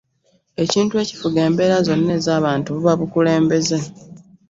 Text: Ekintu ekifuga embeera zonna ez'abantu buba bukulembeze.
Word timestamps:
Ekintu 0.63 0.93
ekifuga 1.03 1.39
embeera 1.47 1.77
zonna 1.87 2.11
ez'abantu 2.19 2.67
buba 2.75 2.93
bukulembeze. 2.99 3.79